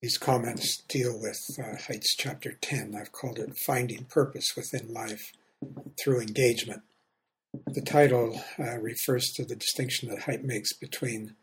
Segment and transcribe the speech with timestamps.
[0.00, 2.94] These comments deal with uh, Haidt's chapter 10.
[2.94, 5.32] I've called it Finding Purpose Within Life
[6.00, 6.82] Through Engagement.
[7.66, 11.34] The title uh, refers to the distinction that Haidt makes between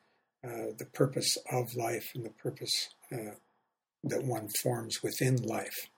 [0.41, 3.35] uh, the purpose of life and the purpose uh,
[4.05, 5.89] that one forms within life.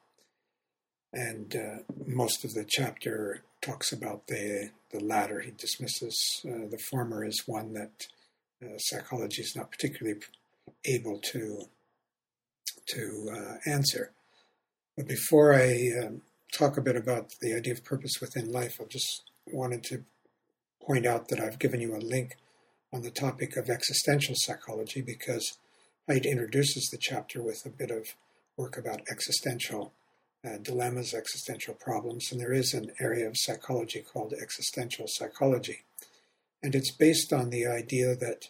[1.14, 5.42] And uh, most of the chapter talks about the, the latter.
[5.42, 8.08] He dismisses uh, the former as one that
[8.80, 10.20] psychology is not particularly
[10.84, 11.68] able to
[12.90, 14.12] to uh, answer.
[14.96, 16.22] But before I um,
[16.54, 20.04] talk a bit about the idea of purpose within life, I just wanted to
[20.86, 22.36] point out that I've given you a link
[22.94, 25.58] on the topic of existential psychology because
[26.10, 28.08] Haidt introduces the chapter with a bit of
[28.56, 29.94] work about existential
[30.46, 35.84] uh, dilemmas, existential problems, and there is an area of psychology called existential psychology.
[36.64, 38.48] And it's based on the idea that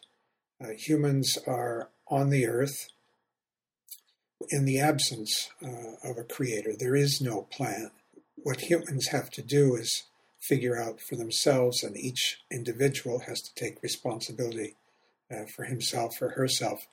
[0.64, 2.88] uh, humans are on the earth
[4.50, 6.74] in the absence uh, of a creator.
[6.78, 7.92] There is no plan.
[8.36, 10.04] What humans have to do is
[10.40, 14.76] figure out for themselves, and each individual has to take responsibility
[15.32, 16.88] uh, for himself or herself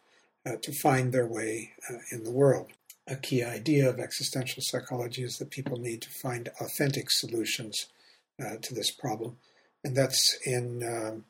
[0.47, 2.73] uh, to find their way uh, in the world.
[3.07, 7.87] A key idea of existential psychology is that people need to find authentic solutions
[8.43, 9.37] uh, to this problem,
[9.85, 11.25] and that's in um,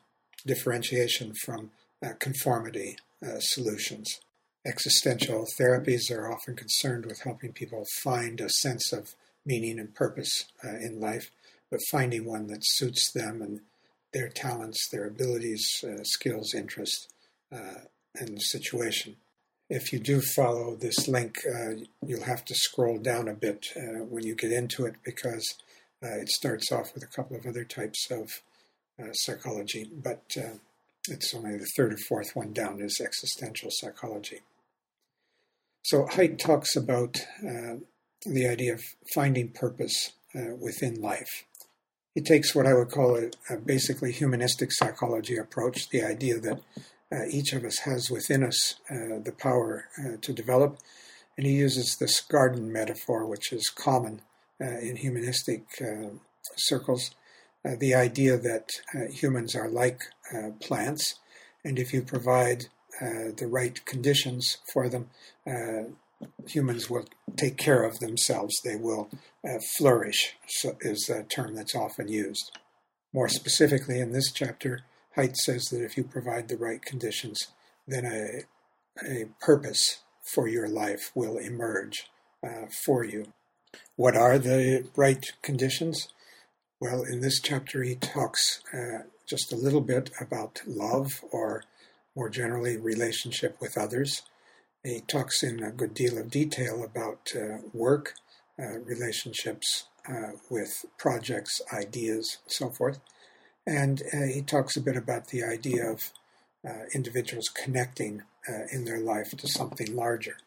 [0.47, 1.71] differentiation from
[2.03, 2.97] uh, conformity
[3.39, 4.19] solutions
[4.65, 10.45] existential therapies are often concerned with helping people find a sense of meaning and purpose
[10.63, 11.29] uh, in life,
[11.69, 13.61] but finding one that suits them and
[14.11, 17.07] their talents, their abilities, uh, skills, interests,
[17.53, 17.81] uh,
[18.15, 19.15] and situation.
[19.69, 24.03] If you do follow this link, uh, you'll have to scroll down a bit uh,
[24.05, 25.45] when you get into it because
[26.03, 28.29] uh, it starts off with a couple of other types of
[29.11, 30.23] psychology, but
[31.09, 34.39] it's only the third or fourth one down is existential psychology.
[35.85, 37.75] So Haidt talks about uh,
[38.25, 38.81] the idea of
[39.13, 41.45] finding purpose uh, within life.
[42.15, 46.59] He takes what I would call a, a basically humanistic psychology approach, the idea that
[47.11, 50.79] uh, each of us has within us uh, the power uh, to develop,
[51.37, 54.23] and he uses this garden metaphor, which is common
[54.59, 55.65] uh, in humanistic
[56.55, 57.11] circles,
[57.79, 58.69] the idea that
[59.11, 60.01] humans are like
[60.61, 61.19] plants,
[61.63, 62.69] and if you provide
[62.99, 65.09] the right conditions for them,
[65.47, 65.89] uh,
[66.47, 68.55] humans will take care of themselves.
[68.63, 69.09] They will
[69.43, 72.57] uh, flourish, so is a term that's often used.
[73.13, 74.81] More specifically, in this chapter,
[75.15, 77.39] Haidt says that if you provide the right conditions,
[77.87, 78.43] then a,
[79.05, 82.09] a purpose for your life will emerge
[82.43, 83.33] uh, for you.
[83.95, 86.09] What are the right conditions?
[86.79, 91.63] Well, in this chapter, he talks uh, just a little bit about love or
[92.15, 94.21] more generally, relationship with others.
[94.83, 98.13] He talks in a good deal of detail about uh, work,
[98.59, 102.99] uh, relationships uh, with projects, ideas, so forth.
[103.67, 106.11] And uh, he talks a bit about the idea of
[106.67, 108.23] uh, individuals connecting
[108.71, 110.37] in their life to something larger.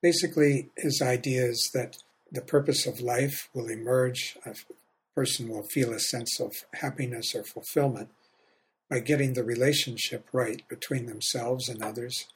[0.00, 1.96] Basically, his idea is that
[2.30, 4.54] the purpose of life will emerge, a
[5.16, 8.10] person will feel a sense of happiness or fulfillment
[8.90, 12.26] by getting the relationship right between themselves and others,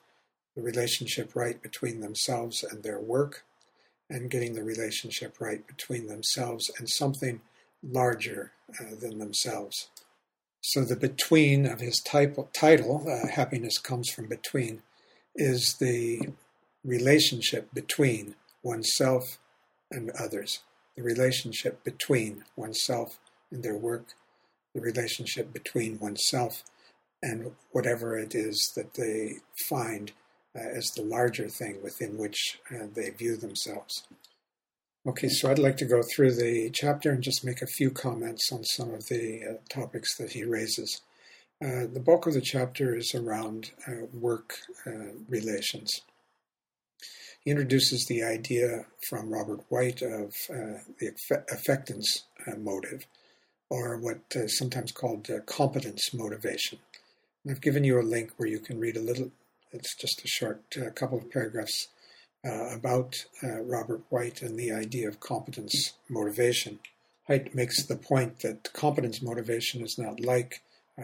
[0.57, 3.45] the relationship right between themselves and their work,
[4.11, 7.41] and getting the relationship right between themselves and something
[7.83, 9.89] larger uh, than themselves.
[10.61, 14.83] So the between of his type, title, uh, Happiness Comes from Between,
[15.37, 16.31] is the
[16.85, 19.39] relationship between oneself
[19.91, 20.61] and others,
[20.97, 23.19] the relationship between oneself
[23.53, 24.15] and their work,
[24.79, 26.63] the relationship between oneself
[27.23, 29.35] and whatever it is that they
[29.69, 30.13] find
[30.57, 34.07] uh, as the larger thing within which uh, they view themselves.
[35.07, 38.51] Okay, so I'd like to go through the chapter and just make a few comments
[38.53, 41.01] on some of the uh, topics that he raises.
[41.63, 44.55] Uh, the bulk of the chapter is around uh, work
[44.87, 46.03] uh, relations.
[47.41, 50.35] He introduces the idea from Robert White of
[50.99, 51.13] the
[51.51, 52.25] affectance
[52.59, 53.07] motive,
[53.71, 56.79] or what is sometimes called uh, competence motivation.
[57.45, 59.31] And I've given you a link where you can read a little,
[59.73, 61.89] it's just a short uh, couple of paragraphs
[62.47, 66.79] uh, about uh, Robert White and the idea of competence motivation.
[67.29, 70.63] Haidt makes the point that competence motivation is not like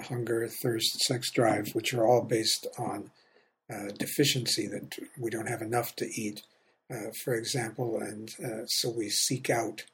[0.09, 3.11] hunger, thirst, sex drive, which are all based on
[3.71, 6.43] uh, deficiency, that we don't have enough to eat,
[6.91, 8.31] uh, for example, and
[8.67, 9.85] so we seek out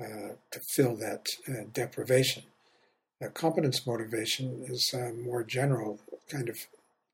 [0.00, 2.44] uh, to fill that uh, deprivation.
[3.22, 5.98] Uh, competence motivation is a more general
[6.30, 6.56] kind of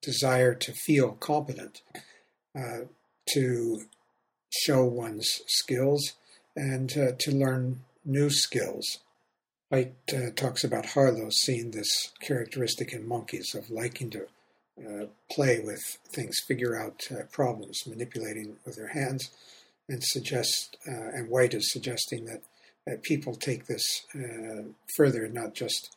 [0.03, 1.81] desire to feel competent.
[2.57, 2.85] Uh,
[3.33, 3.83] to
[4.51, 6.13] show one's skills
[6.55, 8.99] and uh, to learn new skills.
[9.73, 14.27] Haidt uh, talks about Harlow seeing this characteristic in monkeys of liking to
[14.79, 15.81] uh, play with
[16.13, 19.31] things, figure out uh, problems, manipulating with their hands,
[19.89, 22.43] and suggest, uh, and White is suggesting that
[23.03, 24.63] people take this uh,
[24.97, 25.97] further, not just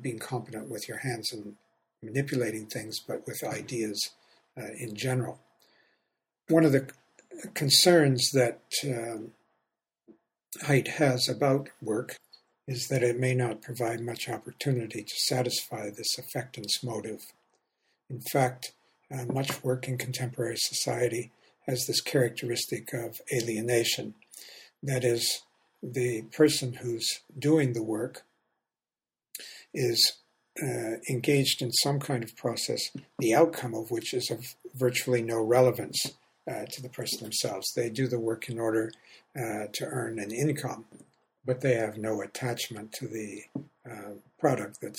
[0.00, 1.54] being competent with your hands and
[2.02, 4.10] manipulating things, but with ideas
[4.56, 5.38] in general.
[6.48, 6.90] One of the
[7.54, 9.30] concerns that um,
[10.62, 12.16] Haidt has about work
[12.66, 17.20] is that it may not provide much opportunity to satisfy this affectance motive.
[18.10, 18.72] In fact,
[19.10, 21.30] uh, much work in contemporary society
[21.66, 24.14] has this characteristic of alienation.
[24.82, 25.42] That is,
[25.82, 28.22] the person who's doing the work
[29.74, 30.18] is
[30.62, 32.80] uh, engaged in some kind of process,
[33.18, 34.44] the outcome of which is of
[34.74, 35.98] virtually no relevance
[36.50, 37.72] uh, to the person themselves.
[37.74, 38.92] They do the work in order
[39.36, 40.84] uh, to earn an income,
[41.44, 43.42] but they have no attachment to the
[43.90, 44.96] uh, product that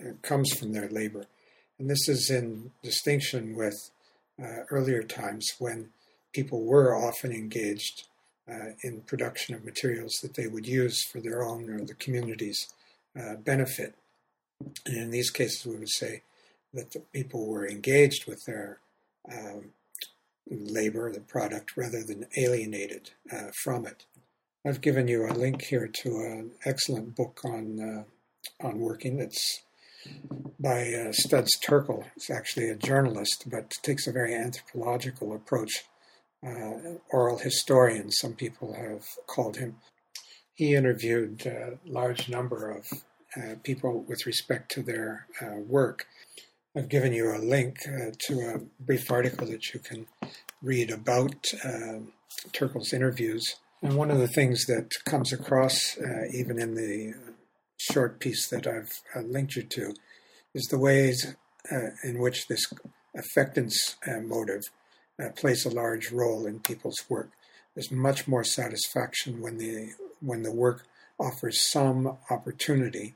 [0.00, 1.26] uh, comes from their labor.
[1.78, 3.74] And this is in distinction with
[4.42, 5.90] uh, earlier times when
[6.32, 8.04] people were often engaged
[8.50, 12.68] uh, in production of materials that they would use for their own or the community's
[13.44, 13.94] benefit.
[14.84, 16.22] And in these cases, we would say
[16.74, 18.78] that the people were engaged with their
[19.32, 19.70] um,
[20.50, 24.04] labor, the product, rather than alienated uh, from it.
[24.64, 29.20] I've given you a link here to an excellent book on uh, on working.
[29.20, 29.62] It's
[30.58, 32.04] by uh, Studs Terkel.
[32.16, 35.84] It's actually a journalist, but takes a very anthropological approach.
[36.44, 39.76] Uh, oral historian, some people have called him.
[40.54, 42.86] He interviewed a large number of
[43.36, 46.06] uh, people with respect to their uh, work
[46.76, 50.06] I've given you a link uh, to a brief article that you can
[50.62, 52.00] read about uh,
[52.52, 53.42] Terkel's interviews.
[53.80, 57.14] And one of the things that comes across, uh, even in the
[57.78, 59.94] short piece that I've uh, linked you to,
[60.54, 61.34] is the ways
[62.04, 62.66] in which this
[63.16, 63.96] affectance
[65.22, 67.30] uh, plays a large role in people's work.
[67.74, 69.90] There's much more satisfaction when the
[70.20, 70.86] when the work
[71.18, 73.14] offers some opportunity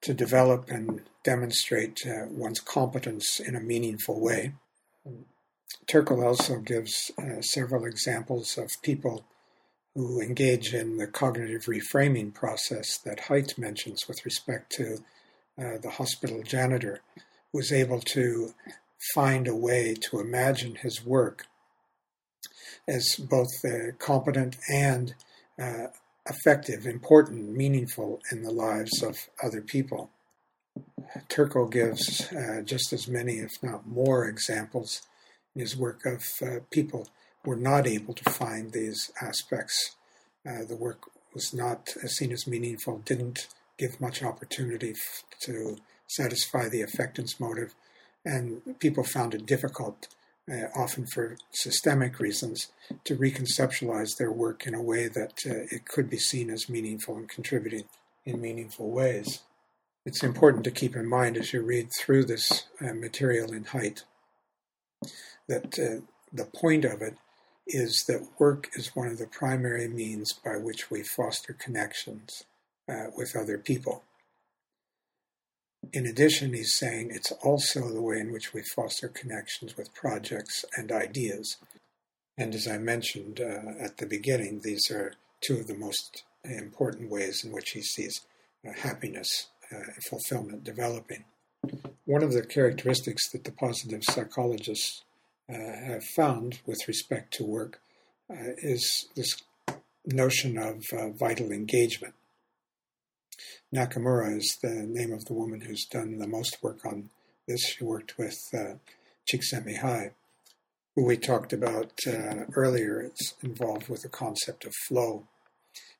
[0.00, 4.52] to develop and demonstrate uh, one's competence in a meaningful way.
[5.86, 9.24] Terkel also gives uh, several examples of people
[9.94, 14.98] who engage in the cognitive reframing process that Haidt mentions with respect to
[15.58, 18.54] uh, the hospital janitor, who was able to
[19.14, 21.46] find a way to imagine his work
[22.86, 25.14] as both uh, competent and
[25.60, 25.88] uh,
[26.28, 30.10] effective, important, meaningful in the lives of other people.
[31.28, 35.02] Terkel gives uh, just as many, if not more, examples
[35.54, 37.08] in his work of uh, people
[37.44, 39.96] were not able to find these aspects.
[40.46, 43.48] Uh, the work was not seen as meaningful, didn't
[43.78, 47.74] give much opportunity f- to satisfy the affectance motive,
[48.24, 50.08] and people found it difficult
[50.50, 52.68] uh, often for systemic reasons,
[53.04, 57.16] to reconceptualize their work in a way that uh, it could be seen as meaningful
[57.16, 57.84] and contributing
[58.24, 59.40] in meaningful ways.
[60.06, 64.04] It's important to keep in mind as you read through this uh, material in Haidt
[65.48, 67.16] that uh, the point of it
[67.66, 72.44] is that work is one of the primary means by which we foster connections
[72.88, 74.02] uh, with other people.
[75.92, 80.64] In addition, he's saying it's also the way in which we foster connections with projects
[80.76, 81.56] and ideas.
[82.36, 87.10] And as I mentioned uh, at the beginning, these are two of the most important
[87.10, 88.20] ways in which he sees
[88.66, 91.24] uh, happiness uh, fulfillment developing.
[92.04, 95.02] One of the characteristics that the positive psychologists
[95.50, 97.80] uh, have found with respect to work
[98.30, 99.42] uh, is this
[100.06, 102.14] notion of uh, vital engagement.
[103.74, 107.10] Nakamura is the name of the woman who's done the most work on
[107.46, 107.60] this.
[107.66, 108.74] She worked with uh,
[109.30, 110.12] Csikszentmihalyi,
[110.96, 113.00] who we talked about uh, earlier.
[113.00, 115.28] It's involved with the concept of flow.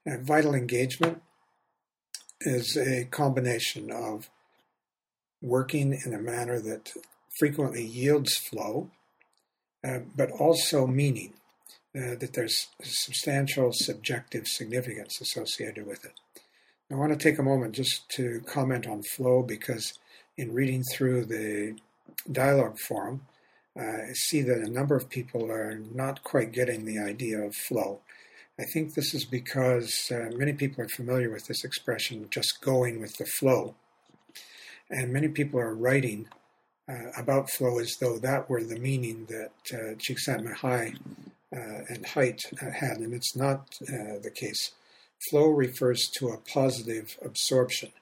[0.06, 1.22] And vital engagement
[2.40, 4.30] is a combination of
[5.42, 6.92] working in a manner that
[7.38, 8.90] frequently yields flow,
[9.84, 11.34] uh, but also meaning,
[11.94, 16.12] uh, that there's substantial subjective significance associated with it.
[16.90, 19.92] I want to take a moment just to comment on flow because
[20.38, 21.76] in reading through the
[22.32, 23.26] dialogue forum,
[23.76, 28.00] I see that a number of people are not quite getting the idea of flow.
[28.58, 33.00] I think this is because uh, many people are familiar with this expression, just going
[33.00, 33.74] with the flow.
[34.90, 36.26] And many people are writing
[36.88, 40.96] uh, about flow as though that were the meaning that uh, Csikszentmihalyi
[41.54, 44.72] uh, and Haidt had, and it's not uh, the case.
[45.30, 47.92] Flow refers to a positive absorption.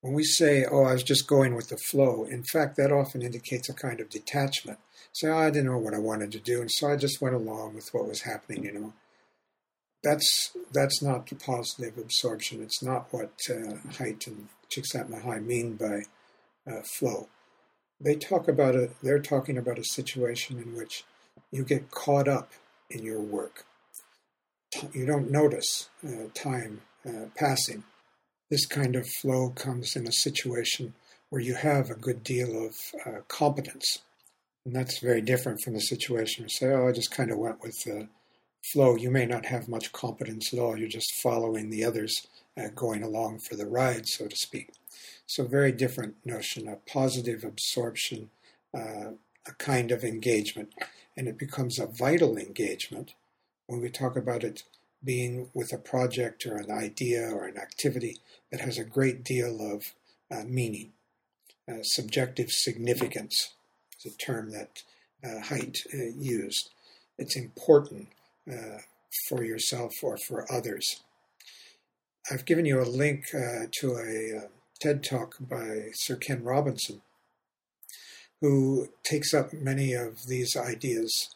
[0.00, 3.20] When we say, oh, I was just going with the flow, in fact, that often
[3.20, 4.78] indicates a kind of detachment.
[5.12, 7.34] Say, oh, I didn't know what I wanted to do, and so I just went
[7.34, 8.92] along with what was happening, you know.
[10.04, 12.62] That's that's not the positive absorption.
[12.62, 16.02] It's not what uh, Haidt and Csikszentmihalyi mean by
[16.70, 17.28] uh, flow.
[18.00, 18.94] They talk about it.
[19.02, 21.04] They're talking about a situation in which
[21.50, 22.52] you get caught up
[22.88, 23.64] in your work.
[24.92, 27.84] You don't notice uh, time uh, passing.
[28.50, 30.94] This kind of flow comes in a situation
[31.30, 32.74] where you have a good deal of
[33.06, 33.98] uh, competence.
[34.64, 37.62] And that's very different from the situation where say, oh, I just kind of went
[37.62, 38.08] with the
[38.72, 38.96] flow.
[38.96, 40.76] You may not have much competence at all.
[40.76, 44.70] You're just following the others, uh, going along for the ride, so to speak.
[45.26, 48.30] So, very different notion, a positive absorption,
[48.74, 49.12] uh,
[49.46, 50.72] a kind of engagement
[51.18, 53.14] and it becomes a vital engagement
[53.68, 54.64] when we talk about it
[55.04, 58.16] being with a project or an idea or an activity
[58.50, 59.94] that has a great deal of
[60.30, 60.92] uh, meaning.
[61.68, 63.54] Uh, subjective significance
[64.04, 64.82] is a term that
[65.24, 66.70] uh, Haidt uh, used.
[67.18, 68.08] It's important
[68.50, 68.78] uh,
[69.28, 71.02] for yourself or for others.
[72.30, 74.48] I've given you a link uh, to a
[74.80, 77.02] TED talk by Sir Ken Robinson
[78.40, 81.34] who takes up many of these ideas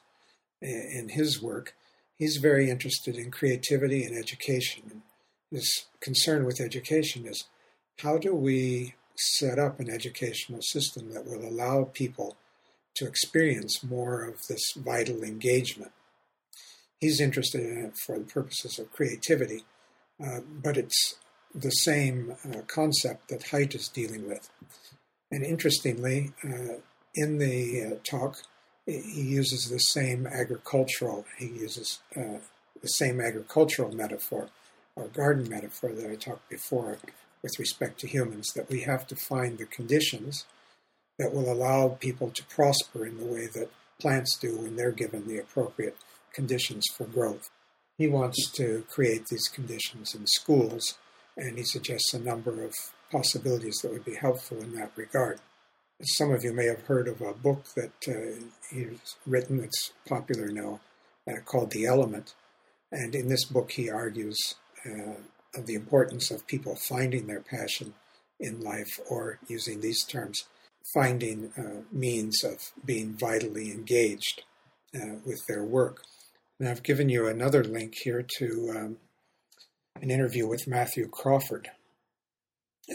[0.61, 1.75] in his work.
[2.19, 5.03] He's very interested in creativity and education.
[5.51, 7.45] his concern with education is
[7.99, 12.37] how do we set up an educational system that will allow people
[12.95, 15.93] to experience more of this vital engagement?
[17.01, 19.65] He's interested in it for the purposes of creativity,
[20.25, 21.17] uh, but it's
[21.55, 24.49] the same uh, concept that Haidt is dealing with.
[25.31, 26.81] And interestingly, uh,
[27.15, 28.43] in the uh, talk,
[28.87, 32.39] he uses the same agricultural, he uses uh,
[32.81, 34.49] the same agricultural metaphor
[34.97, 36.99] or garden metaphor that I talked before
[37.43, 40.45] with respect to humans, that we have to find the conditions
[41.19, 43.71] that will allow people to prosper in the way that
[44.01, 45.97] plants do when they're given the appropriate
[46.33, 47.51] conditions for growth.
[47.99, 50.99] He wants to create these conditions in schools,
[51.37, 52.75] and he suggests a number of
[53.11, 55.41] possibilities that would be helpful in that regard.
[56.05, 60.49] Some of you may have heard of a book that uh, he's written that's popular
[60.49, 60.81] now
[61.29, 62.35] uh, called The Element.
[62.91, 64.37] And in this book, he argues
[64.85, 65.15] uh,
[65.55, 67.95] of the importance of people finding their passion
[68.41, 70.45] in life, or using these terms,
[70.93, 74.43] finding uh, means of being vitally engaged
[74.97, 76.03] uh, with their work.
[76.59, 78.97] And I've given you another link here to um,
[80.01, 81.71] an interview with Matthew Crawford.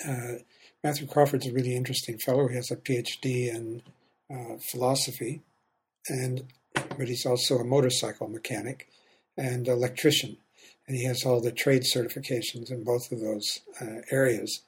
[0.05, 0.39] Uh,
[0.83, 2.47] Matthew Crawford's a really interesting fellow.
[2.47, 3.81] He has a PhD in
[4.31, 5.41] uh, philosophy,
[6.07, 6.43] and
[6.73, 8.87] but he's also a motorcycle mechanic
[9.35, 10.37] and electrician,
[10.87, 14.61] and he has all the trade certifications in both of those uh, areas.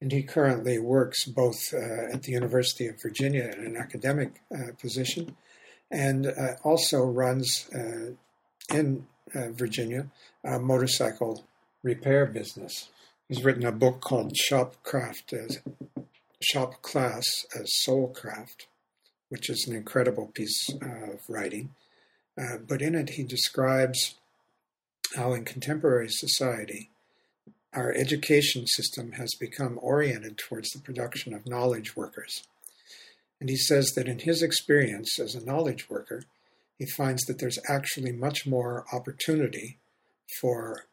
[0.00, 4.72] And he currently works both uh, at the University of Virginia in an academic uh,
[4.80, 5.36] position,
[5.90, 8.12] and uh, also runs uh,
[8.74, 10.08] in Virginia
[10.44, 11.44] a motorcycle
[11.82, 12.88] repair business.
[13.32, 15.60] He's written a book called Shopcraft as
[16.42, 17.24] Shop Class
[17.58, 18.66] as Soulcraft,
[19.30, 21.70] which is an incredible piece of writing.
[22.38, 24.16] Uh, but in it, he describes
[25.16, 26.90] how in contemporary society,
[27.72, 32.42] our education system has become oriented towards the production of knowledge workers.
[33.40, 36.24] And he says that in his experience as a knowledge worker,
[36.78, 39.78] he finds that there's actually much more opportunity
[40.38, 40.84] for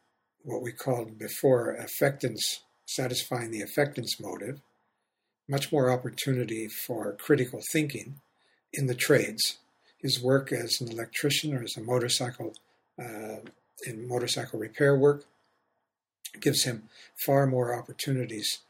[0.44, 4.60] what we called before affectance, satisfying the affectance motive,
[5.48, 8.20] much more opportunity for critical thinking
[8.72, 9.58] in the trades.
[9.98, 12.54] His work as an electrician or as a motorcycle
[12.98, 13.40] uh,
[13.86, 15.24] in motorcycle repair work
[16.40, 16.88] gives him
[17.24, 18.60] far more opportunities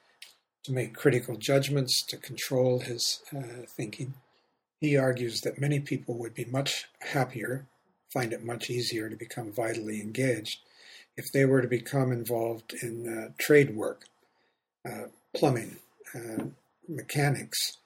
[0.65, 4.15] to make critical judgments, to control his uh, thinking.
[4.81, 7.67] He argues that many people would be much happier,
[8.13, 10.59] find it much easier to become vitally engaged
[11.21, 14.07] if they were to become involved in uh, trade work,
[14.89, 15.77] uh, plumbing,
[16.15, 16.45] uh,
[16.89, 17.77] mechanics,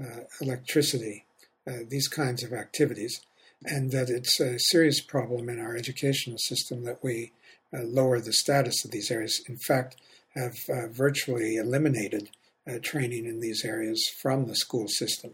[0.00, 1.24] uh, electricity,
[1.66, 3.20] uh, these kinds of activities,
[3.64, 7.32] and that it's a serious problem in our educational system that we
[7.76, 9.42] uh, lower the status of these areas.
[9.48, 9.96] In fact,
[10.36, 10.56] have
[10.90, 12.28] virtually eliminated
[12.82, 15.32] training in these areas from the school system.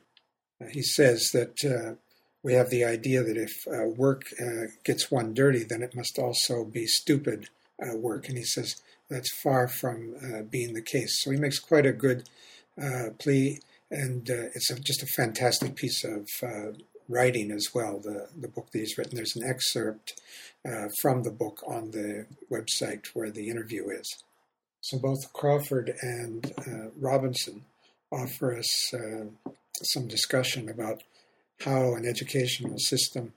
[0.70, 1.56] he says that
[2.42, 6.18] we have the idea that if uh, work uh, gets one dirty, then it must
[6.18, 7.48] also be stupid
[7.82, 8.28] uh, work.
[8.28, 11.20] And he says that's far from uh, being the case.
[11.20, 12.28] So he makes quite a good
[12.80, 16.28] uh, plea and uh, it's a, just a fantastic piece of
[17.08, 17.98] writing as well.
[17.98, 19.16] The the book that he's written.
[19.16, 20.14] There's an excerpt
[21.00, 24.08] from the book on the website where the interview is.
[24.80, 26.54] So both Crawford and
[26.96, 27.64] Robinson
[28.12, 28.92] offer us
[29.82, 31.02] some discussion about
[31.60, 33.32] how an educational system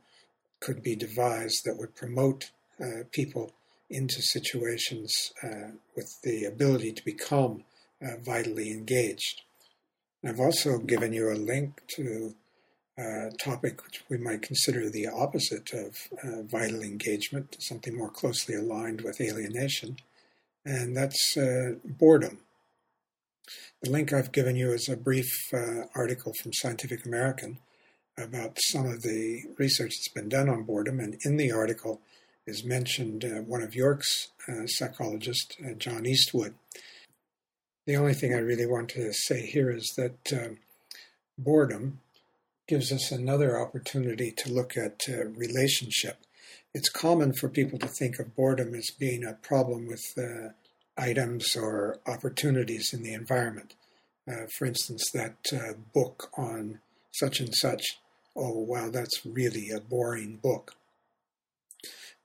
[0.60, 2.51] could be devised that would promote
[2.82, 3.51] uh, people
[3.89, 7.63] into situations uh, with the ability to become
[8.01, 9.42] uh, vitally engaged.
[10.25, 12.34] I've also given you a link to
[12.98, 18.56] a topic which we might consider the opposite of uh, vital engagement, something more closely
[18.56, 19.98] aligned with alienation,
[20.65, 22.39] and that's uh, boredom.
[23.82, 27.58] The link I've given you is a brief uh, article from Scientific American
[28.17, 32.01] about some of the research that's been done on boredom, and in the article
[32.46, 36.55] is mentioned uh, one of York's uh, psychologists, uh, John Eastwood.
[37.88, 40.58] The only thing I really want to say here is that um,
[41.38, 42.00] boredom
[42.67, 46.17] gives us another opportunity to look at uh, relationship.
[46.74, 50.50] It's common for people to think of boredom as being a problem with uh,
[50.98, 53.75] items or opportunities in the environment.
[54.27, 55.36] Uh, for instance, that
[55.93, 56.79] book on
[57.12, 58.00] such and such
[58.36, 60.75] oh, wow, that's really a boring book.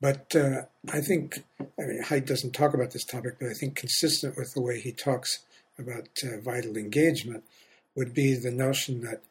[0.00, 0.62] But uh,
[0.92, 4.54] I think, I mean, Haidt doesn't talk about this topic, but I think consistent with
[4.54, 5.40] the way he talks
[5.78, 7.44] about uh, vital engagement
[7.96, 9.22] would be the notion that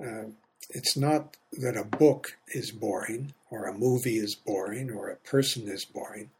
[0.00, 0.28] uh,
[0.70, 5.68] it's not that a book is boring, or a movie is boring, or a person
[5.68, 6.30] is boring.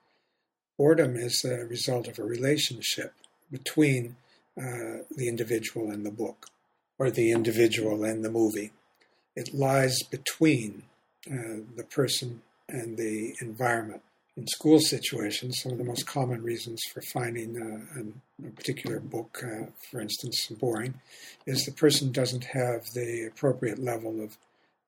[0.79, 3.13] Boredom is a result of a relationship
[3.51, 4.17] between
[4.57, 6.47] uh, the individual and the book,
[6.99, 8.71] or the individual and the movie
[9.37, 10.83] it lies between
[11.31, 14.03] uh, the person and the environment.
[14.37, 18.99] In school situations, some of the most common reasons for finding uh, an, a particular
[18.99, 20.95] book, uh, for instance, boring,
[21.47, 24.37] is the person doesn't have the appropriate level of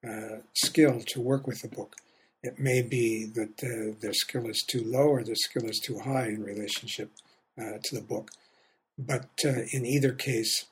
[0.08, 1.96] uh, skill to work with the book.
[2.42, 6.00] It may be that uh, their skill is too low or their skill is too
[6.00, 7.10] high in relationship
[7.58, 8.30] uh, to the book.
[8.98, 10.66] But in either case,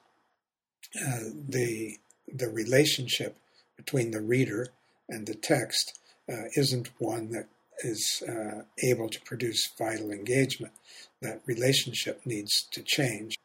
[0.95, 1.99] the
[2.33, 3.37] the relationship
[3.77, 4.69] between the reader
[5.09, 5.99] and the text
[6.31, 7.49] uh, isn't one that
[7.81, 10.73] is uh, able to produce vital engagement.
[11.21, 13.37] That relationship needs to change.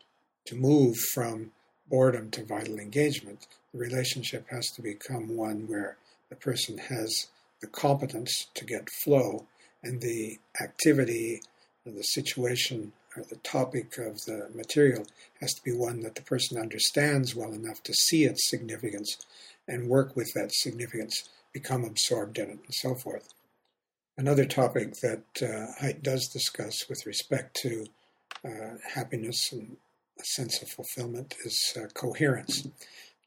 [0.45, 1.51] To move from
[1.89, 5.97] boredom to vital engagement, the relationship has to become one where
[6.29, 7.27] the person has
[7.61, 9.45] the competence to get flow
[9.83, 11.41] and the activity
[11.85, 15.05] or the situation or the topic of the material
[15.41, 19.17] has to be one that the person understands well enough to see its significance
[19.69, 23.33] and work with that significance, become absorbed in it, and so forth.
[24.17, 27.85] Another topic that uh, Haidt does discuss with respect to
[28.43, 29.77] uh, happiness and
[30.19, 32.67] a sense of fulfillment is uh, coherence.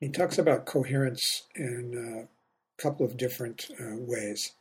[0.01, 4.53] He talks about coherence in a couple of different uh, ways.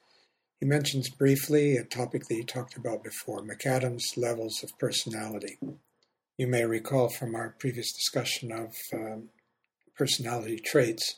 [0.60, 5.58] He mentions briefly a topic that he talked about before McAdams' levels of personality.
[6.38, 9.30] You may recall from our previous discussion of um,
[9.98, 11.16] personality traits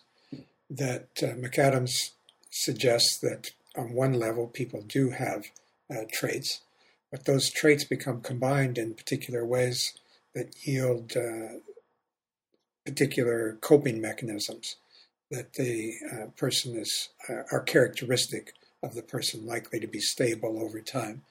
[0.77, 2.11] that uh, McAdams
[2.49, 5.45] suggests that on one level people do have
[5.89, 6.61] uh, traits,
[7.11, 9.93] but those traits become combined in particular ways
[10.33, 11.59] that yield uh,
[12.85, 14.75] particular coping mechanisms
[15.31, 20.61] that the uh, person is uh, are characteristic of the person, likely to be stable
[20.61, 21.21] over time,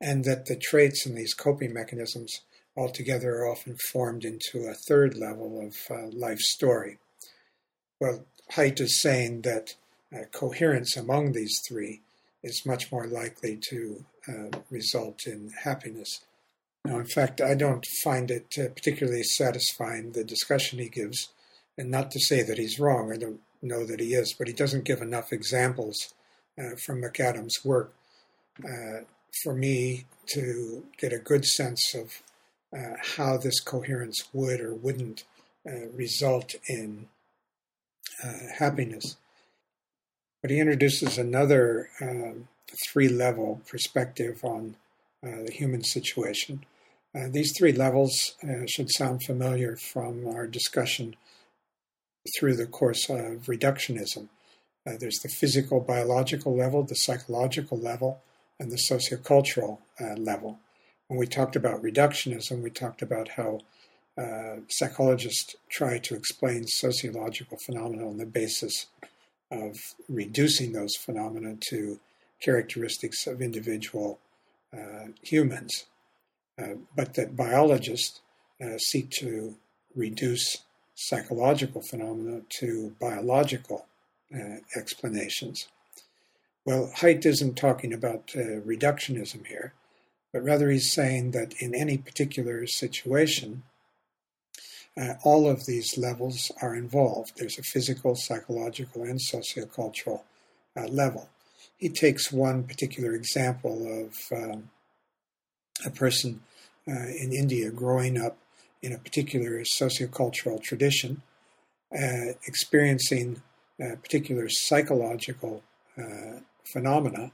[0.00, 2.40] and that the traits and these coping mechanisms
[2.76, 6.98] altogether are often formed into a third level of uh, life story.
[8.00, 9.74] Well, Haidt is saying that
[10.12, 12.00] uh, coherence among these three
[12.42, 16.20] is much more likely to uh, result in happiness.
[16.84, 21.28] Now, in fact, I don't find it uh, particularly satisfying, the discussion he gives,
[21.76, 24.54] and not to say that he's wrong, I don't know that he is, but he
[24.54, 26.14] doesn't give enough examples
[26.58, 27.94] uh, from McAdams' work
[28.64, 29.04] uh,
[29.42, 32.22] for me to get a good sense of
[32.76, 35.24] uh, how this coherence would or wouldn't
[35.94, 37.06] result in
[38.58, 39.16] happiness.
[40.42, 42.48] But he introduces another um,
[42.92, 44.76] three level perspective on
[45.22, 46.64] uh, the human situation.
[47.14, 51.16] Uh, these three levels uh, should sound familiar from our discussion
[52.38, 54.28] through the course of reductionism.
[54.86, 58.22] Uh, there's the physical, biological level, the psychological level,
[58.58, 60.58] and the sociocultural uh, level.
[61.08, 63.60] When we talked about reductionism, we talked about how
[64.20, 68.86] uh, psychologists try to explain sociological phenomena on the basis
[69.50, 69.76] of
[70.08, 71.98] reducing those phenomena to
[72.40, 74.18] characteristics of individual
[74.76, 75.86] uh, humans,
[76.60, 78.20] uh, but that biologists
[78.62, 79.56] uh, seek to
[79.96, 80.58] reduce
[80.94, 83.86] psychological phenomena to biological
[84.34, 85.68] uh, explanations.
[86.66, 89.72] Well, Haidt isn't talking about reductionism here,
[90.30, 93.62] but rather he's saying that in any particular situation,
[94.96, 97.32] uh, all of these levels are involved.
[97.36, 100.22] There's a physical, psychological, and sociocultural
[100.76, 101.28] uh, level.
[101.76, 104.70] He takes one particular example of um,
[105.84, 106.42] a person
[106.88, 108.36] uh, in India growing up
[108.82, 111.22] in a particular sociocultural tradition,
[111.94, 113.42] uh, experiencing
[114.02, 115.62] particular psychological
[115.98, 116.40] uh,
[116.72, 117.32] phenomena,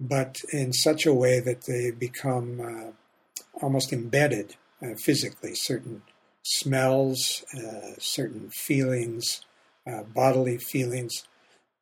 [0.00, 5.54] but in such a way that they become uh, almost embedded uh, physically.
[5.54, 6.02] Certain
[6.44, 9.40] smells, uh, certain feelings,
[9.86, 11.24] uh, bodily feelings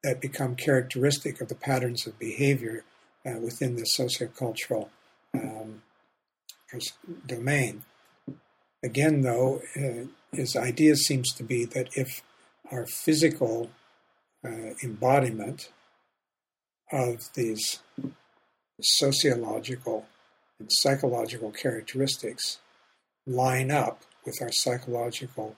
[0.02, 2.84] that become characteristic of the patterns of behavior
[3.26, 4.88] uh, within the sociocultural
[5.34, 5.82] um,
[7.26, 7.84] domain.
[8.82, 12.22] Again, though, uh, his idea seems to be that if
[12.70, 13.70] our physical
[14.44, 15.70] uh, embodiment
[16.90, 17.80] of these
[18.80, 20.06] sociological
[20.58, 22.58] and psychological characteristics
[23.26, 25.56] line up with our psychological,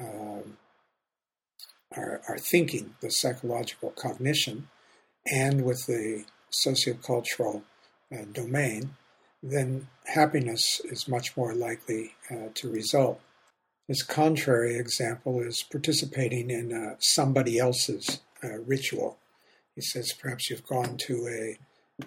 [0.00, 0.56] um,
[1.96, 4.68] our, our thinking, the psychological cognition,
[5.26, 7.62] and with the sociocultural
[8.12, 8.90] uh, domain,
[9.42, 13.20] then happiness is much more likely uh, to result.
[13.88, 19.18] This contrary example is participating in uh, somebody else's uh, ritual.
[19.74, 21.58] He says perhaps you've gone to a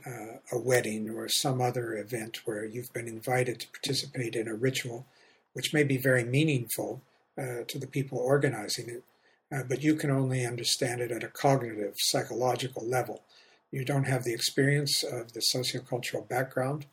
[0.06, 4.54] uh, a wedding or some other event where you've been invited to participate in a
[4.54, 5.06] ritual,
[5.54, 7.02] which may be very meaningful
[7.38, 9.04] uh, to the people organizing it,
[9.52, 13.24] uh, but you can only understand it at a cognitive, psychological level.
[13.72, 16.86] You don't have the experience of the sociocultural background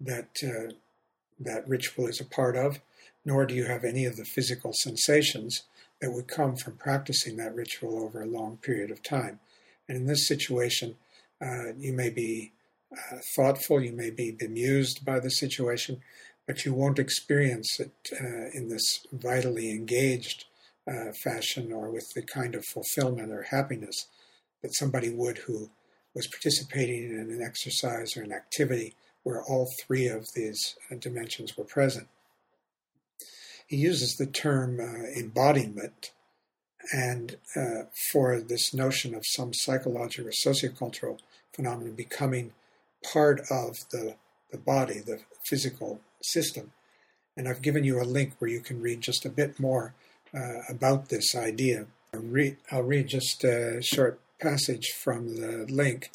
[0.00, 0.72] that uh,
[1.38, 2.80] that ritual is a part of,
[3.24, 5.62] nor do you have any of the physical sensations
[6.00, 9.40] that would come from practicing that ritual over a long period of time.
[9.88, 10.96] And in this situation,
[11.42, 12.52] uh, you may be
[12.92, 16.02] uh, thoughtful, you may be bemused by the situation,
[16.50, 20.46] but you won't experience it uh, in this vitally engaged
[20.88, 24.08] uh, fashion or with the kind of fulfillment or happiness
[24.60, 25.70] that somebody would who
[26.12, 31.56] was participating in an exercise or an activity where all three of these uh, dimensions
[31.56, 32.08] were present.
[33.68, 36.10] He uses the term uh, embodiment
[36.92, 41.20] and uh, for this notion of some psychological or sociocultural
[41.54, 42.50] phenomenon becoming
[43.12, 44.16] part of the,
[44.50, 46.72] the body, the physical system.
[47.36, 49.94] And I've given you a link where you can read just a bit more
[50.34, 51.86] uh, about this idea.
[52.14, 56.10] I'll read, I'll read just a short passage from the link.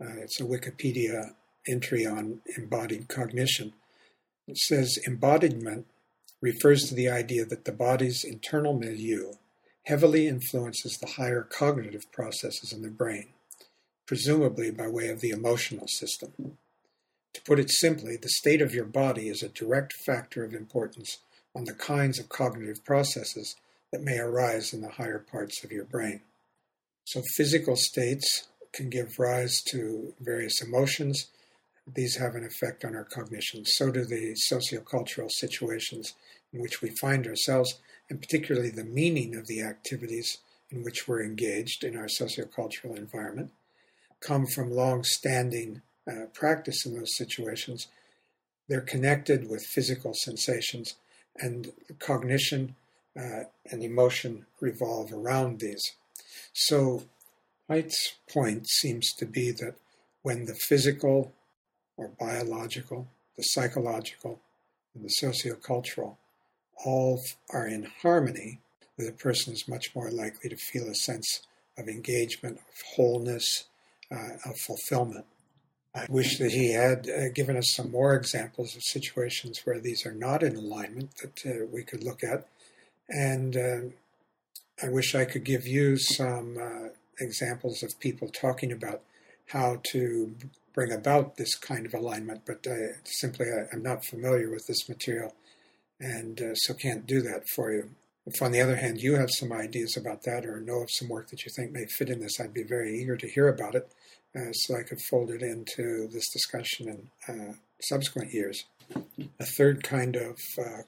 [0.00, 1.34] Uh, it's a Wikipedia
[1.68, 3.72] entry on embodied cognition.
[4.48, 5.86] It says embodiment
[6.40, 9.34] refers to the idea that the body's internal milieu
[9.84, 13.28] heavily influences the higher cognitive processes in the brain,
[14.06, 16.56] presumably by way of the emotional system.
[17.34, 21.18] To put it simply, the state of your body is a direct factor of importance
[21.54, 23.56] on the kinds of cognitive processes
[23.92, 26.20] that may arise in the higher parts of your brain.
[27.04, 31.26] So, physical states can give rise to various emotions.
[31.92, 33.64] These have an effect on our cognition.
[33.64, 36.14] So do the sociocultural situations
[36.52, 40.38] in which we find ourselves and particularly the meaning of the activities
[40.70, 43.52] in which we're engaged in our sociocultural environment,
[44.20, 47.86] come from long standing uh, practice in those situations.
[48.68, 50.94] They're connected with physical sensations,
[51.36, 52.74] and cognition
[53.16, 55.92] uh, and emotion revolve around these.
[56.52, 57.04] So,
[57.68, 59.74] Haidt's point seems to be that
[60.22, 61.32] when the physical
[61.96, 64.40] or biological, the psychological,
[64.94, 66.16] and the sociocultural
[66.84, 68.58] all are in harmony,
[68.96, 71.42] the person is much more likely to feel a sense
[71.78, 73.64] of engagement, of wholeness,
[74.10, 75.26] uh, of fulfillment.
[75.94, 80.06] I wish that he had uh, given us some more examples of situations where these
[80.06, 82.46] are not in alignment that uh, we could look at.
[83.08, 89.02] And uh, I wish I could give you some uh, examples of people talking about
[89.48, 90.36] how to
[90.72, 94.88] bring about this kind of alignment, but uh, simply I, am not familiar with this
[94.88, 95.34] material
[95.98, 97.90] and uh, so can't do that for you.
[98.26, 101.08] If, on the other hand, you have some ideas about that or know of some
[101.08, 103.74] work that you think may fit in this, I'd be very eager to hear about
[103.74, 103.92] it
[104.36, 108.64] uh, so I could fold it into this discussion in uh, subsequent years.
[109.38, 110.82] A third kind of uh,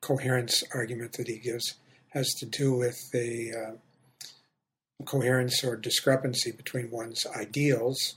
[0.00, 1.74] coherence argument that he gives
[2.10, 8.16] has to do with the uh, coherence or discrepancy between one's ideals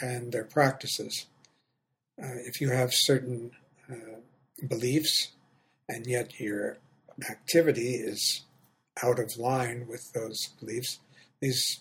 [0.00, 1.26] and their practices.
[2.22, 3.50] Uh, if you have certain
[4.68, 5.32] beliefs
[5.88, 6.78] and yet your
[7.28, 8.44] activity is
[9.02, 11.00] out of line with those beliefs,
[11.40, 11.80] these,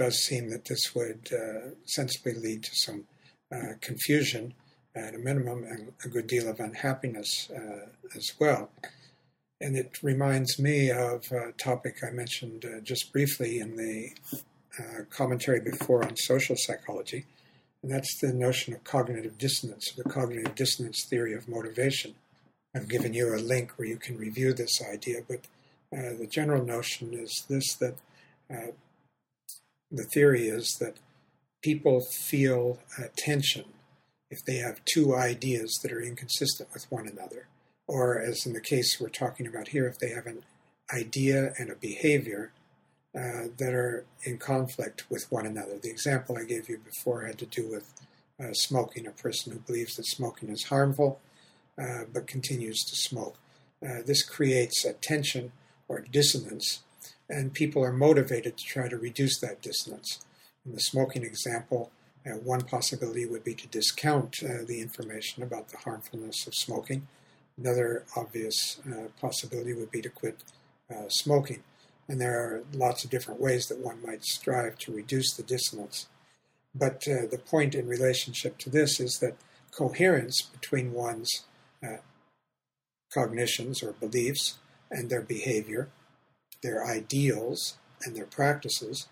[0.00, 3.04] does seem that this would uh, sensibly lead to some
[3.52, 4.54] uh, confusion
[4.94, 7.86] at a minimum and a good deal of unhappiness uh,
[8.16, 8.70] as well.
[9.60, 14.08] And it reminds me of a topic I mentioned uh, just briefly in the
[14.78, 17.26] uh, commentary before on social psychology,
[17.82, 22.14] and that's the notion of cognitive dissonance, the cognitive dissonance theory of motivation.
[22.74, 25.40] I've given you a link where you can review this idea, but
[25.92, 27.96] uh, the general notion is this that
[28.50, 28.72] uh,
[29.90, 30.96] the theory is that
[31.62, 32.78] people feel
[33.16, 33.64] tension
[34.30, 37.48] if they have two ideas that are inconsistent with one another,
[37.88, 40.44] or as in the case we're talking about here, if they have an
[40.94, 42.52] idea and a behavior
[43.16, 45.78] uh, that are in conflict with one another.
[45.78, 47.92] The example I gave you before had to do with
[48.40, 51.20] uh, smoking, a person who believes that smoking is harmful
[51.80, 53.36] uh, but continues to smoke.
[53.84, 55.52] Uh, this creates a tension
[55.88, 56.82] or dissonance,
[57.30, 60.24] and people are motivated to try to reduce that dissonance.
[60.66, 61.90] In the smoking example,
[62.26, 67.06] uh, one possibility would be to discount uh, the information about the harmfulness of smoking.
[67.56, 68.80] Another obvious
[69.20, 70.42] possibility would be to quit
[71.08, 71.62] smoking.
[72.08, 76.08] And there are lots of different ways that one might strive to reduce the dissonance.
[76.74, 79.36] But uh, the point in relationship to this is that
[79.70, 81.44] coherence between one's
[81.84, 81.98] uh,
[83.12, 84.58] cognitions or beliefs
[84.90, 85.88] and their behavior,
[86.62, 89.06] their ideals and their practices,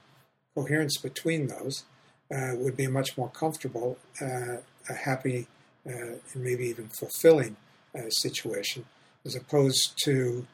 [0.54, 1.84] coherence between those
[2.34, 4.56] uh, would be a much more comfortable, uh,
[4.88, 5.46] a happy,
[5.86, 7.56] uh, and maybe even fulfilling
[7.94, 8.84] uh, situation,
[9.24, 10.46] as opposed to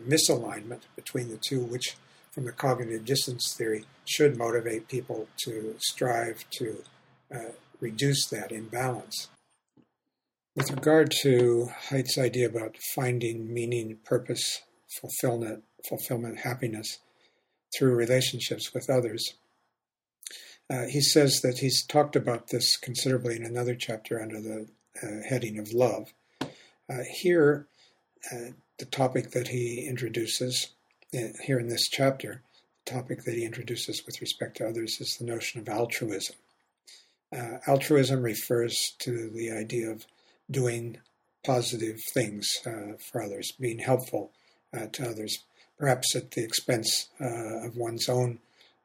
[0.00, 1.96] misalignment between the two, which,
[2.32, 6.82] from the cognitive dissonance theory, should motivate people to strive to
[7.34, 9.28] uh, reduce that imbalance.
[10.56, 14.62] With regard to Haidt's idea about finding meaning, purpose,
[15.00, 16.98] fulfillment, fulfillment, happiness
[17.76, 19.34] through relationships with others,
[20.70, 24.66] uh, he says that he's talked about this considerably in another chapter under the
[25.02, 26.12] uh, heading of love.
[26.40, 27.66] Uh, here,
[28.32, 30.68] uh, the topic that he introduces
[31.14, 32.42] uh, here in this chapter,
[32.84, 36.36] the topic that he introduces with respect to others is the notion of altruism.
[37.34, 40.06] Uh, altruism refers to the idea of
[40.50, 40.98] doing
[41.44, 42.48] positive things
[43.10, 44.32] for others, being helpful
[44.92, 45.38] to others,
[45.78, 48.38] perhaps at the expense uh, of one's own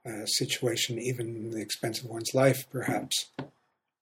[0.05, 3.27] uh, situation, even the expense of one's life, perhaps.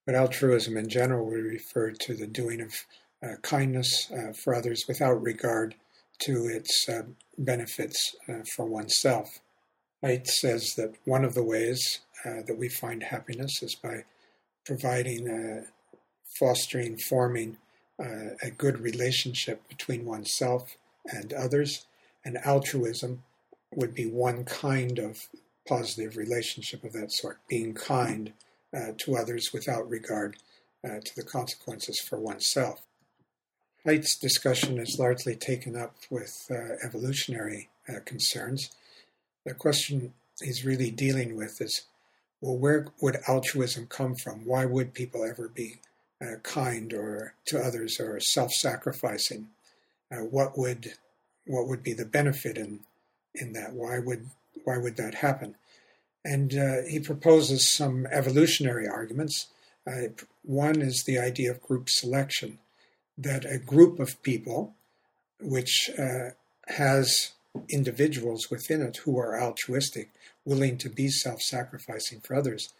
[0.05, 2.71] But altruism in general would refer to the doing of
[3.23, 5.75] uh, kindness uh, for others without regard
[6.19, 7.01] to its uh,
[7.37, 8.15] benefits
[8.55, 9.27] for oneself.
[10.03, 14.03] Haidt says that one of the ways that we find happiness is by
[14.65, 15.65] providing,
[16.39, 17.57] fostering, forming
[17.99, 20.75] a good relationship between oneself
[21.11, 21.85] and others,
[22.25, 23.23] and altruism
[23.75, 25.27] would be one kind of
[25.67, 28.33] positive relationship of that sort, being kind
[28.75, 30.37] uh, to others without regard
[30.83, 32.81] uh, to the consequences for oneself.
[33.85, 38.69] Haidt's discussion is largely taken up with uh, evolutionary uh, concerns.
[39.45, 41.85] The question he's really dealing with is
[42.41, 44.45] well, where would altruism come from?
[44.45, 45.79] Why would people ever be
[46.21, 49.47] uh, kind or to others or self-sacrificing?
[50.11, 50.93] Uh, what would
[51.45, 52.81] what would be the benefit in
[53.35, 53.73] in that?
[53.73, 54.29] Why would
[54.63, 55.55] why would that happen?
[56.23, 59.47] And uh, he proposes some evolutionary arguments.
[59.85, 60.09] Uh,
[60.43, 62.59] one is the idea of group selection
[63.17, 64.73] that a group of people,
[65.39, 66.31] which uh,
[66.67, 67.31] has
[67.69, 70.11] individuals within it who are altruistic,
[70.45, 72.73] willing to be self sacrificing for others,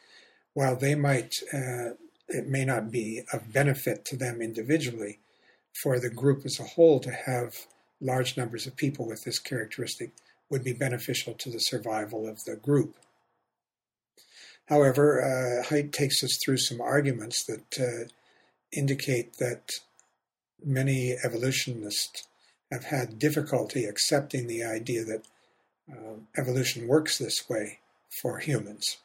[0.53, 1.91] while they might, uh,
[2.27, 5.19] it may not be of benefit to them individually,
[5.81, 7.67] for the group as a whole to have
[8.01, 10.11] large numbers of people with this characteristic
[10.49, 12.95] would be beneficial to the survival of the group.
[14.67, 18.09] However, uh, Haidt takes us through some arguments that uh,
[18.71, 19.69] indicate that
[20.63, 22.27] many evolutionists
[22.71, 25.25] have had difficulty accepting the idea that
[25.89, 27.79] uh, evolution works this way
[28.21, 28.97] for humans.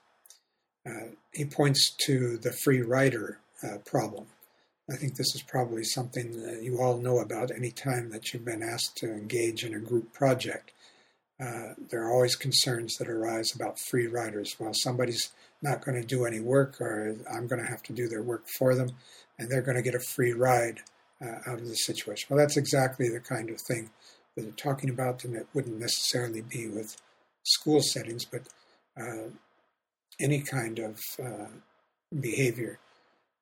[0.84, 4.26] Uh, he points to the free rider uh, problem.
[4.92, 8.44] I think this is probably something that you all know about any time that you've
[8.44, 10.72] been asked to engage in a group project.
[11.40, 14.54] Uh, there are always concerns that arise about free riders.
[14.58, 15.30] Well, somebody's
[15.62, 18.44] not going to do any work, or I'm going to have to do their work
[18.58, 18.90] for them,
[19.38, 20.80] and they're going to get a free ride
[21.22, 22.26] uh, out of the situation.
[22.28, 23.90] Well, that's exactly the kind of thing
[24.36, 26.96] that they're talking about, and it wouldn't necessarily be with
[27.44, 28.42] school settings, but
[29.00, 29.30] uh,
[30.20, 31.46] any kind of uh,
[32.20, 32.78] behavior.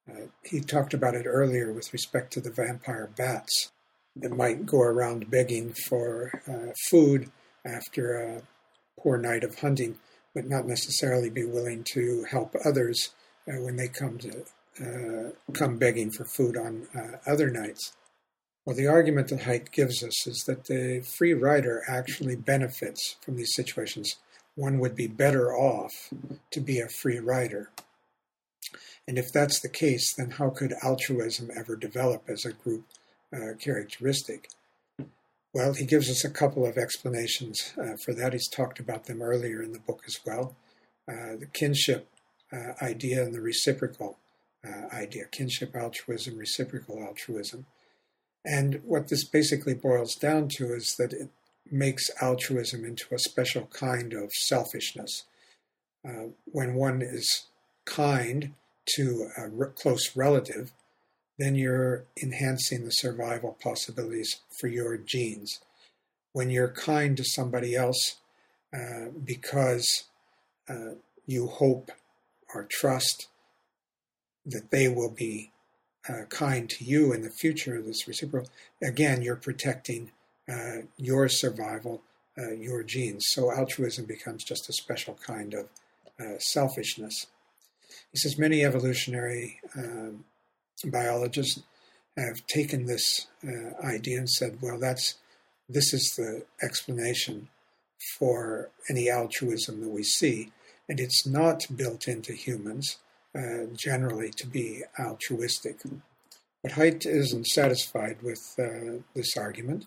[0.09, 3.71] Uh, he talked about it earlier with respect to the vampire bats.
[4.17, 7.31] that might go around begging for uh, food
[7.65, 8.43] after a
[8.99, 9.99] poor night of hunting,
[10.35, 13.11] but not necessarily be willing to help others
[13.49, 14.45] uh, when they come to
[14.81, 17.93] uh, come begging for food on uh, other nights.
[18.65, 23.37] Well, the argument that Haidt gives us is that the free rider actually benefits from
[23.37, 24.17] these situations.
[24.55, 25.93] One would be better off
[26.51, 27.71] to be a free rider.
[29.11, 32.85] And if that's the case, then how could altruism ever develop as a group
[33.35, 34.49] uh, characteristic?
[35.53, 38.35] Well, he gives us a couple of explanations uh, for that.
[38.35, 40.55] He's talked about them earlier in the book as well.
[41.09, 42.07] Uh, the kinship
[42.53, 44.17] uh, idea and the reciprocal
[44.65, 47.67] uh, idea kinship altruism, reciprocal altruism.
[48.47, 51.31] And what this basically boils down to is that it
[51.69, 55.25] makes altruism into a special kind of selfishness.
[56.09, 57.47] Uh, when one is
[57.87, 58.55] kind
[58.97, 60.73] to a re- close relative,
[61.39, 65.61] then you're enhancing the survival possibilities for your genes.
[66.33, 68.17] When you're kind to somebody else
[68.75, 70.05] uh, because
[70.69, 70.95] uh,
[71.27, 71.91] you hope
[72.55, 73.29] or trust
[74.47, 75.51] that they will be
[76.09, 78.51] uh, kind to you in the future, this reciprocal,
[78.83, 80.13] again, you're protecting
[80.51, 82.03] uh, your survival,
[82.39, 83.25] uh, your genes.
[83.29, 85.69] So altruism becomes just a special kind of
[86.19, 87.27] uh, selfishness.
[88.13, 90.25] He says many evolutionary um,
[90.85, 91.63] biologists
[92.17, 95.17] have taken this uh, idea and said, well, that's
[95.69, 97.49] this is the explanation
[98.19, 100.51] for any altruism that we see,
[100.89, 102.99] and it's not built into humans
[103.37, 105.79] uh, generally to be altruistic.
[106.63, 109.87] But Haidt isn't satisfied with uh, this argument,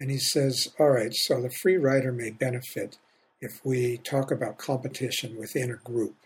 [0.00, 2.98] and he says, all right, so the free rider may benefit
[3.40, 6.16] if we talk about competition within a group.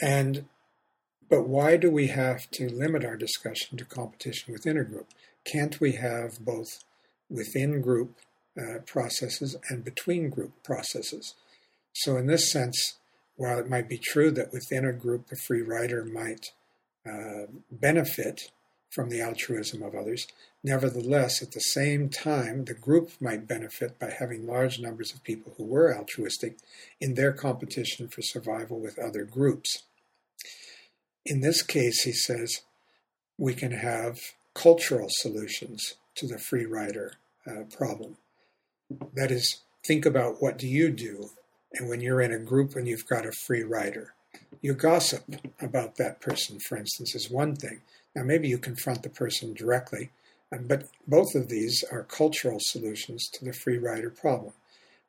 [0.00, 0.46] And
[1.28, 5.08] but why do we have to limit our discussion to competition within a group?
[5.44, 6.84] Can't we have both
[7.28, 8.16] within group
[8.56, 11.34] uh, processes and between group processes?
[11.92, 12.98] So, in this sense,
[13.36, 16.46] while it might be true that within a group the free rider might
[17.06, 18.50] uh, benefit
[18.90, 20.26] from the altruism of others,
[20.62, 25.52] nevertheless, at the same time, the group might benefit by having large numbers of people
[25.56, 26.56] who were altruistic
[27.00, 29.82] in their competition for survival with other groups.
[31.24, 32.62] In this case, he says,
[33.38, 34.18] we can have
[34.54, 37.14] cultural solutions to the free rider
[37.46, 38.16] uh, problem.
[39.14, 41.30] That is, think about what do you do
[41.72, 44.14] and when you're in a group and you've got a free rider.
[44.62, 45.24] You gossip
[45.60, 47.82] about that person, for instance, is one thing.
[48.16, 50.10] Now, maybe you confront the person directly,
[50.50, 54.54] um, but both of these are cultural solutions to the free rider problem.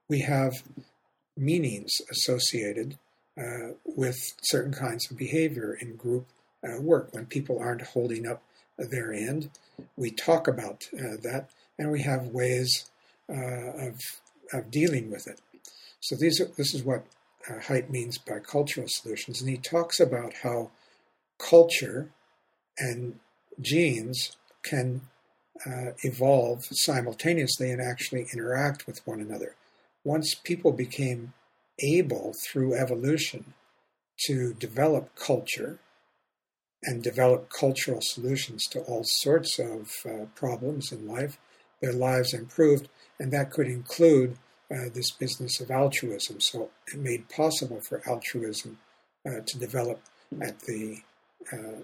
[0.09, 0.61] We have
[1.37, 2.97] meanings associated
[3.39, 6.25] uh, with certain kinds of behavior in group
[6.67, 7.13] uh, work.
[7.13, 8.43] When people aren't holding up
[8.77, 9.51] their end,
[9.95, 12.89] we talk about uh, that and we have ways
[13.29, 13.99] uh, of,
[14.51, 15.39] of dealing with it.
[16.01, 17.05] So these are, this is what
[17.49, 19.39] uh, Haidt means by cultural solutions.
[19.39, 20.71] And he talks about how
[21.37, 22.09] culture
[22.79, 23.19] and
[23.59, 25.01] genes can
[25.65, 29.55] uh, evolve simultaneously and actually interact with one another.
[30.03, 31.33] Once people became
[31.79, 33.53] able, through evolution,
[34.25, 35.79] to develop culture
[36.83, 41.37] and develop cultural solutions to all sorts of uh, problems in life,
[41.81, 42.87] their lives improved,
[43.19, 44.37] and that could include
[44.71, 46.39] uh, this business of altruism.
[46.39, 48.79] So it made possible for altruism
[49.27, 50.01] uh, to develop
[50.41, 50.97] at the
[51.51, 51.81] uh,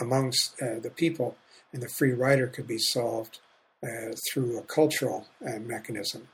[0.00, 1.36] amongst uh, the people,
[1.72, 3.38] and the free rider could be solved
[3.82, 6.28] uh, through a cultural mechanism.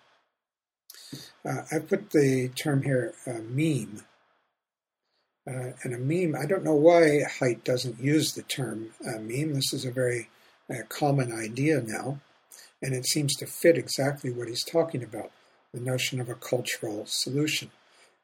[1.44, 4.04] I put the term here meme.
[5.48, 9.54] Uh, and a meme, I don't know why Haidt doesn't use the term uh, meme.
[9.54, 10.28] This is a very
[10.70, 12.20] uh, common idea now,
[12.80, 15.32] and it seems to fit exactly what he's talking about
[15.74, 17.72] the notion of a cultural solution.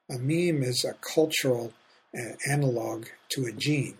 [0.09, 1.73] A meme is a cultural
[2.17, 3.99] uh, analog to a gene,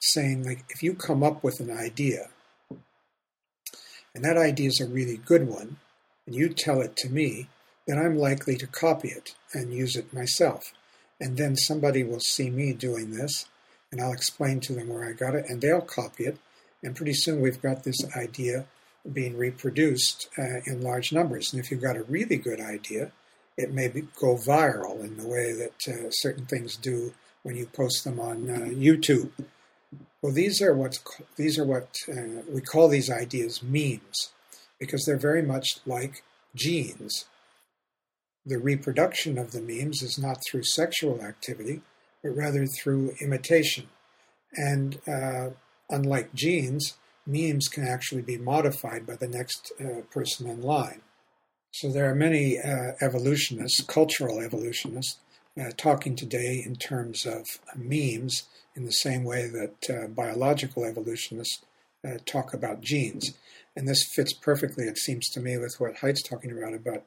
[0.00, 2.28] saying, like, if you come up with an idea,
[4.14, 5.76] and that idea is a really good one,
[6.26, 7.48] and you tell it to me,
[7.86, 10.72] then I'm likely to copy it and use it myself.
[11.20, 13.46] And then somebody will see me doing this,
[13.90, 16.38] and I'll explain to them where I got it, and they'll copy it.
[16.82, 18.66] And pretty soon we've got this idea
[19.10, 21.52] being reproduced uh, in large numbers.
[21.52, 23.12] And if you've got a really good idea,
[23.56, 27.12] it may be, go viral in the way that uh, certain things do
[27.44, 29.30] when you post them on uh, YouTube.
[30.20, 30.98] Well, these are what's
[31.36, 34.32] these are what uh, we call these ideas memes
[34.80, 36.24] because they're very much like
[36.56, 37.26] genes.
[38.46, 41.82] The reproduction of the memes is not through sexual activity,
[42.22, 43.88] but rather through imitation.
[44.54, 45.50] And uh,
[45.90, 46.94] unlike genes,
[47.26, 51.00] memes can actually be modified by the next uh, person in line.
[51.72, 55.18] So there are many uh, evolutionists, cultural evolutionists,
[55.60, 57.46] uh, talking today in terms of
[57.76, 58.44] memes
[58.74, 61.62] in the same way that uh, biological evolutionists
[62.06, 63.34] uh, talk about genes.
[63.76, 67.04] And this fits perfectly, it seems to me, with what Haidt's talking about, about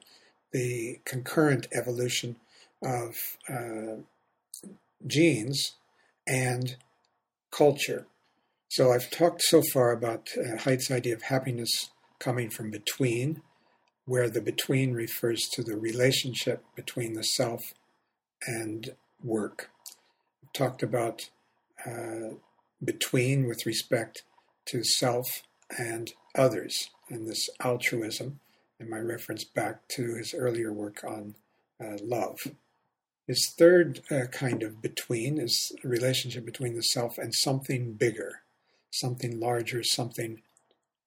[0.52, 2.38] the concurrent evolution
[2.84, 3.16] of
[3.50, 4.02] uh,
[5.06, 5.74] genes
[6.26, 6.76] and
[7.52, 8.06] culture.
[8.70, 11.90] So I've talked so far about uh, Haidt's idea of happiness
[12.20, 13.42] coming from between,
[14.06, 17.62] where the between refers to the relationship between the self
[18.46, 18.92] and
[19.24, 19.70] work.
[20.44, 21.30] I've talked about
[21.86, 22.36] uh,
[22.84, 24.24] between with respect
[24.66, 25.44] to self
[25.78, 28.40] and others, and this altruism,
[28.80, 31.36] and my reference back to his earlier work on
[31.84, 32.38] uh, love.
[33.28, 38.42] His third uh, kind of between is a relationship between the self and something bigger,
[38.92, 40.42] something larger, something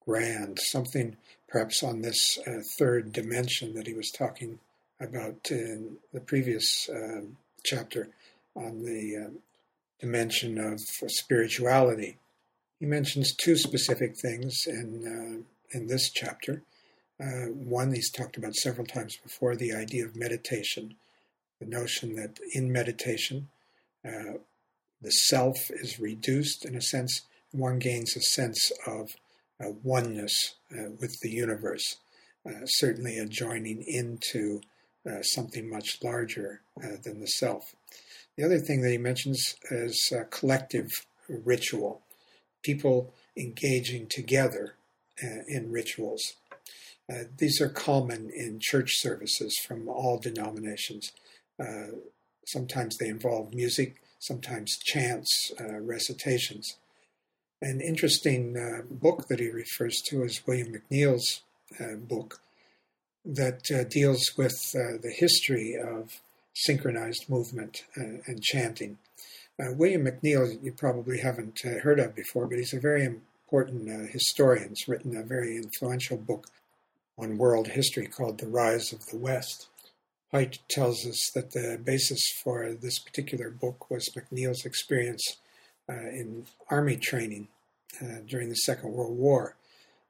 [0.04, 1.16] grand, something
[1.48, 4.58] perhaps on this uh, third dimension that he was talking
[5.00, 8.08] about in the previous um, chapter
[8.54, 9.38] on the um,
[9.98, 12.18] dimension of spirituality.
[12.78, 16.62] He mentions two specific things in uh, in this chapter.
[17.20, 20.94] Uh, one he's talked about several times before: the idea of meditation,
[21.60, 23.48] the notion that in meditation,
[24.04, 24.38] uh,
[25.02, 27.22] the self is reduced in a sense.
[27.52, 29.16] One gains a sense of
[29.60, 31.96] uh, oneness uh, with the universe,
[32.46, 34.60] uh, certainly a joining into
[35.22, 37.74] something much larger than the self.
[38.36, 40.88] The other thing that he mentions is collective
[41.28, 42.02] ritual
[42.62, 44.74] people engaging together
[45.22, 46.34] uh, in rituals.
[47.10, 51.12] Uh, these are common in church services from all denominations.
[51.58, 51.86] Uh,
[52.46, 56.76] sometimes they involve music, sometimes chants, uh, recitations.
[57.62, 61.42] An interesting uh, book that he refers to is William McNeill's
[61.78, 62.40] uh, book
[63.24, 66.20] that deals with the history of
[66.54, 68.98] synchronized movement and chanting.
[69.60, 73.90] Uh, William McNeill, you probably haven't uh, heard of before, but he's a very important
[73.90, 74.70] uh, historian.
[74.70, 76.46] He's written a very influential book
[77.18, 79.68] on world history called The Rise of the West.
[80.32, 85.36] Haidt tells us that the basis for this particular book was McNeill's experience
[85.88, 87.48] uh, in army training
[88.00, 89.56] uh, during the Second World War,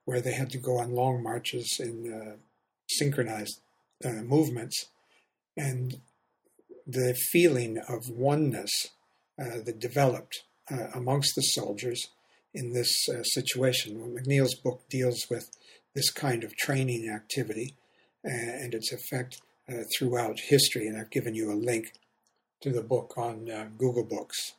[0.05, 2.39] where they had to go on long marches in
[2.91, 3.61] uh, synchronized
[4.05, 4.87] movements.
[5.57, 6.01] And
[6.87, 8.71] the feeling of oneness
[9.39, 12.09] uh, that developed uh, amongst the soldiers
[12.53, 13.99] in this uh, situation.
[13.99, 15.51] Well, McNeill's book deals with
[15.95, 17.75] this kind of training activity
[18.23, 19.41] and its effect
[19.97, 21.93] throughout history, and I've given you a link
[22.61, 23.47] to the book on
[23.79, 24.53] Google Books.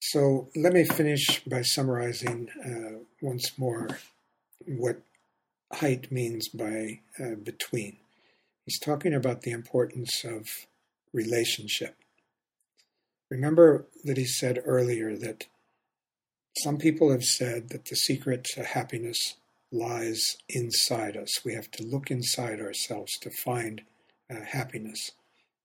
[0.00, 3.98] So let me finish by summarizing uh, once more
[4.66, 5.02] what
[5.74, 7.96] Haidt means by uh, between.
[8.66, 10.46] He's talking about the importance of
[11.12, 11.96] relationship.
[13.30, 15.46] Remember that he said earlier that
[16.58, 19.36] some people have said that the secret to happiness
[19.72, 21.44] lies inside us.
[21.44, 23.82] We have to look inside ourselves to find
[24.28, 25.12] uh, happiness.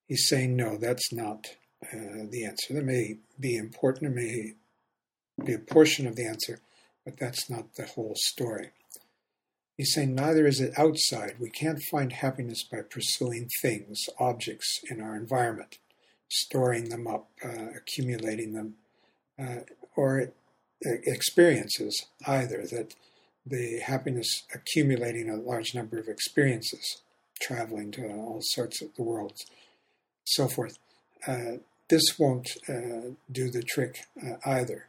[0.07, 1.47] He's saying, no, that's not
[1.83, 2.73] uh, the answer.
[2.73, 4.53] That may be important, it may
[5.43, 6.59] be a portion of the answer,
[7.03, 8.69] but that's not the whole story.
[9.77, 11.35] He's saying neither is it outside.
[11.39, 15.77] We can't find happiness by pursuing things, objects in our environment
[16.29, 18.75] storing them up, uh, accumulating them,
[19.39, 19.61] uh,
[19.95, 20.31] or
[20.81, 22.95] experiences either, that
[23.45, 27.01] the happiness accumulating a large number of experiences,
[27.39, 29.33] traveling to all sorts of the world,
[30.23, 30.77] so forth.
[31.27, 31.57] Uh,
[31.89, 34.87] this won't uh, do the trick uh, either.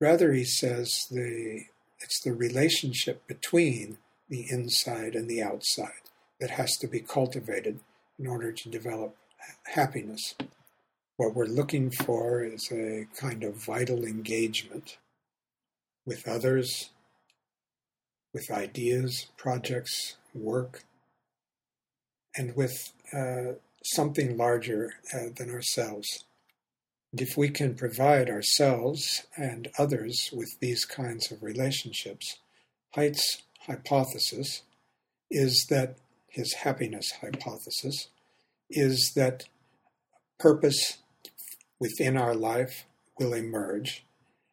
[0.00, 1.64] Rather, he says the
[2.04, 3.96] it's the relationship between
[4.28, 6.04] the inside and the outside
[6.38, 7.80] that has to be cultivated
[8.18, 9.16] in order to develop
[9.74, 10.34] happiness.
[11.16, 14.98] What we're looking for is a kind of vital engagement
[16.04, 16.90] with others,
[18.34, 20.84] with ideas, projects, work,
[22.36, 26.24] and with uh, something larger uh, than ourselves.
[27.14, 32.40] And if we can provide ourselves and others with these kinds of relationships,
[32.96, 34.62] Haidt's hypothesis
[35.30, 38.08] is that his happiness hypothesis
[38.68, 39.44] is that
[40.40, 40.98] purpose
[41.78, 42.84] within our life
[43.16, 44.04] will emerge,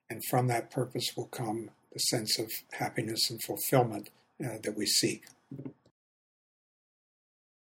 [0.07, 4.85] and from that purpose will come the sense of happiness and fulfillment uh, that we
[4.85, 5.23] seek.